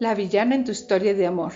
la 0.00 0.14
villana 0.14 0.54
en 0.54 0.64
tu 0.64 0.70
historia 0.70 1.14
de 1.14 1.26
amor. 1.26 1.52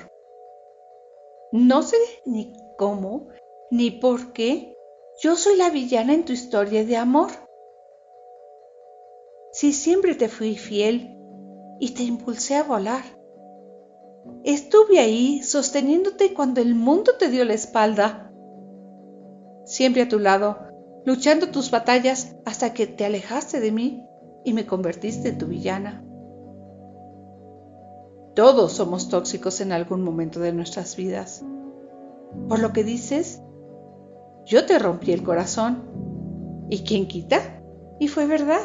No 1.52 1.82
sé 1.82 1.96
ni 2.24 2.52
cómo 2.76 3.28
ni 3.70 3.90
por 3.90 4.32
qué 4.32 4.76
yo 5.22 5.36
soy 5.36 5.56
la 5.56 5.70
villana 5.70 6.14
en 6.14 6.24
tu 6.24 6.32
historia 6.32 6.84
de 6.84 6.96
amor. 6.96 7.30
Si 9.52 9.72
siempre 9.72 10.14
te 10.14 10.28
fui 10.28 10.56
fiel 10.56 11.16
y 11.78 11.94
te 11.94 12.02
impulsé 12.02 12.56
a 12.56 12.64
volar. 12.64 13.04
Estuve 14.44 14.98
ahí 14.98 15.42
sosteniéndote 15.42 16.34
cuando 16.34 16.60
el 16.60 16.74
mundo 16.74 17.12
te 17.18 17.28
dio 17.28 17.44
la 17.44 17.54
espalda. 17.54 18.32
Siempre 19.66 20.02
a 20.02 20.08
tu 20.08 20.18
lado, 20.18 20.58
luchando 21.04 21.50
tus 21.50 21.70
batallas 21.70 22.34
hasta 22.44 22.72
que 22.72 22.86
te 22.86 23.04
alejaste 23.04 23.60
de 23.60 23.70
mí 23.72 24.04
y 24.44 24.52
me 24.52 24.66
convertiste 24.66 25.28
en 25.28 25.38
tu 25.38 25.46
villana. 25.46 26.04
Todos 28.34 28.72
somos 28.72 29.10
tóxicos 29.10 29.60
en 29.60 29.72
algún 29.72 30.02
momento 30.02 30.40
de 30.40 30.54
nuestras 30.54 30.96
vidas. 30.96 31.44
Por 32.48 32.60
lo 32.60 32.72
que 32.72 32.82
dices, 32.82 33.42
yo 34.46 34.64
te 34.64 34.78
rompí 34.78 35.12
el 35.12 35.22
corazón. 35.22 35.82
¿Y 36.70 36.82
quién 36.84 37.06
quita? 37.06 37.62
Y 38.00 38.08
fue 38.08 38.26
verdad. 38.26 38.62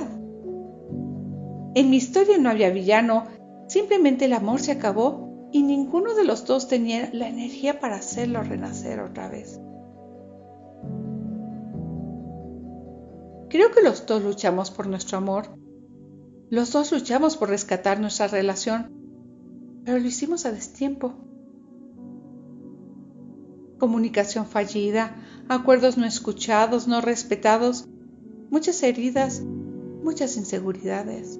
En 1.75 1.89
mi 1.89 1.98
historia 1.98 2.38
no 2.38 2.49
había 2.49 2.70
villano, 2.70 3.25
simplemente 3.67 4.25
el 4.25 4.34
amor 4.34 4.61
se 4.61 4.72
acabó 4.72 5.49
y 5.52 5.63
ninguno 5.63 6.16
de 6.16 6.23
los 6.23 6.45
dos 6.45 6.70
tenía 6.70 7.09
la 7.11 7.27
energía 7.27 7.81
para 7.81 7.97
hacerlo 7.97 8.44
renacer 8.44 9.02
otra 9.02 9.27
vez. 9.27 9.59
Creo 13.49 13.72
que 13.72 13.84
los 13.84 14.05
dos 14.05 14.23
luchamos 14.23 14.72
por 14.72 14.88
nuestro 14.88 15.17
amor. 15.17 15.58
Los 16.49 16.72
dos 16.72 16.94
luchamos 16.94 17.36
por 17.36 17.49
rescatar 17.49 17.99
nuestra 17.99 18.27
relación 18.27 18.97
pero 19.88 20.00
lo 20.00 20.05
hicimos 20.05 20.46
a 20.46 20.52
destiempo. 20.52 21.14
Comunicación 23.80 24.45
fallida, 24.45 25.16
acuerdos 25.48 25.98
no 25.98 26.06
escuchados, 26.06 26.89
no 26.89 27.00
respetados, 27.00 27.88
muchas 28.50 28.84
heridas, 28.84 29.42
muchas 30.03 30.36
inseguridades. 30.36 31.39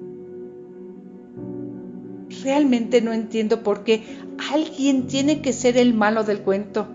Realmente 2.42 3.02
no 3.02 3.12
entiendo 3.12 3.62
por 3.62 3.84
qué 3.84 4.04
alguien 4.50 5.08
tiene 5.08 5.42
que 5.42 5.52
ser 5.52 5.76
el 5.76 5.92
malo 5.92 6.24
del 6.24 6.40
cuento. 6.40 6.88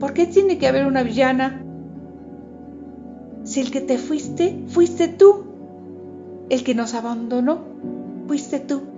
¿Por 0.00 0.14
qué 0.14 0.24
tiene 0.24 0.56
que 0.56 0.66
haber 0.66 0.86
una 0.86 1.02
villana? 1.02 1.62
Si 3.44 3.60
el 3.60 3.70
que 3.70 3.82
te 3.82 3.98
fuiste, 3.98 4.64
fuiste 4.68 5.08
tú. 5.08 5.44
El 6.48 6.64
que 6.64 6.74
nos 6.74 6.94
abandonó, 6.94 7.66
fuiste 8.26 8.60
tú. 8.60 8.97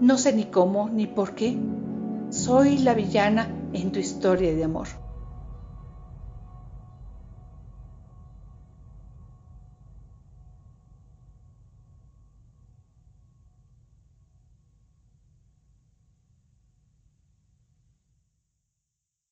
No 0.00 0.16
sé 0.16 0.32
ni 0.32 0.44
cómo 0.44 0.88
ni 0.88 1.06
por 1.06 1.34
qué. 1.34 1.58
Soy 2.30 2.78
la 2.78 2.94
villana 2.94 3.48
en 3.72 3.90
tu 3.90 3.98
historia 3.98 4.54
de 4.54 4.64
amor. 4.64 4.88